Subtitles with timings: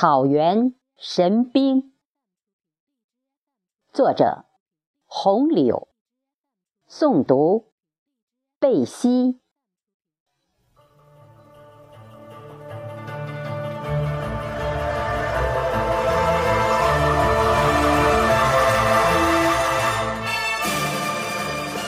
[0.00, 1.92] 草原神兵，
[3.92, 4.46] 作者：
[5.04, 5.88] 红柳，
[6.88, 7.74] 诵读：
[8.58, 9.40] 贝西。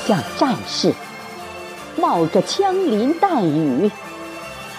[0.05, 0.93] 像战士，
[1.97, 3.91] 冒着枪林弹雨，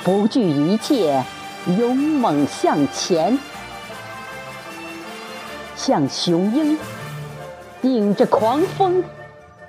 [0.03, 1.25] 不惧一切。
[1.65, 3.39] 勇猛向前，
[5.77, 6.77] 像雄鹰，
[7.81, 9.01] 顶着狂风，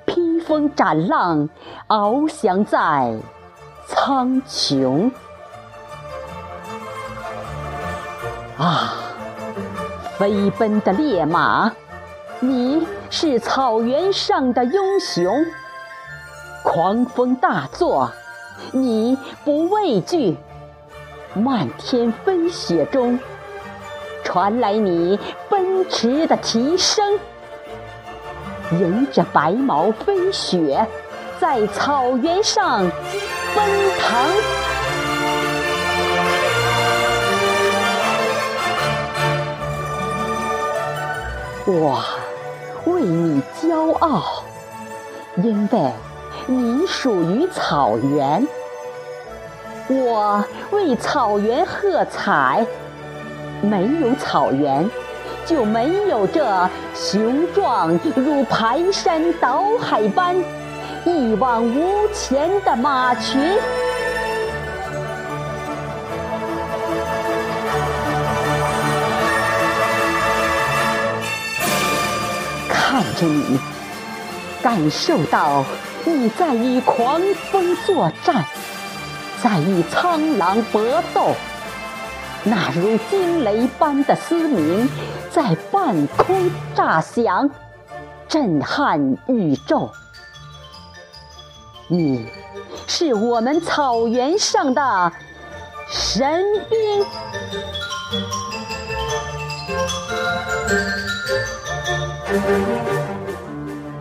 [0.04, 1.48] 披风斩浪，
[1.86, 3.16] 翱翔在
[3.86, 5.08] 苍穹。
[8.58, 8.94] 啊，
[10.18, 11.70] 飞奔的烈马，
[12.40, 15.46] 你是草原上的英雄。
[16.64, 18.10] 狂风大作，
[18.72, 20.36] 你不畏惧。
[21.34, 23.18] 漫天飞雪中，
[24.22, 27.18] 传来你奔驰的蹄声，
[28.70, 30.86] 迎着白毛飞雪，
[31.40, 32.88] 在草原上
[33.54, 34.26] 奔腾。
[41.66, 42.00] 我
[42.84, 44.44] 为你骄傲，
[45.38, 45.92] 因为
[46.46, 48.46] 你属于草原。
[49.86, 52.66] 我为草原喝彩，
[53.60, 54.88] 没有草原，
[55.44, 60.34] 就没有这雄壮如排山倒海般
[61.04, 63.38] 一往无前的马群。
[72.70, 73.58] 看着你，
[74.62, 75.62] 感受到
[76.04, 77.20] 你在与狂
[77.50, 78.42] 风作战。
[79.44, 80.82] 在与苍狼搏
[81.12, 81.34] 斗，
[82.44, 84.88] 那如惊雷般的嘶鸣
[85.30, 87.50] 在半空炸响，
[88.26, 89.90] 震撼宇宙。
[91.88, 92.26] 你
[92.86, 95.12] 是我们草原上的
[95.90, 97.04] 神兵，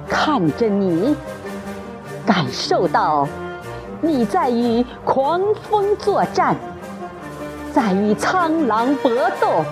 [0.08, 1.14] 看着你，
[2.26, 3.28] 感受到。
[4.06, 6.58] 你在与狂风作战，
[7.74, 9.10] 在与苍狼搏
[9.40, 9.64] 斗，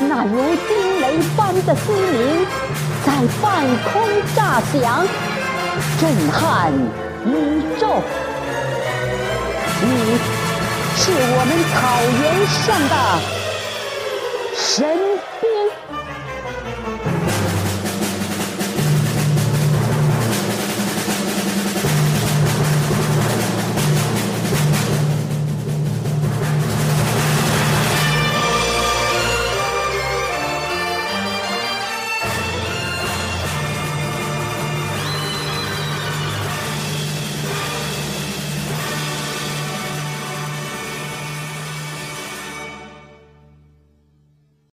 [0.00, 2.46] 那如惊雷般的嘶鸣
[3.04, 4.00] 在半空
[4.34, 5.06] 炸响，
[6.00, 6.72] 震撼
[7.26, 8.00] 宇宙。
[9.82, 9.86] 你
[10.96, 11.76] 是我们草
[12.22, 12.94] 原上的
[14.56, 14.96] 神
[15.42, 15.46] 兵。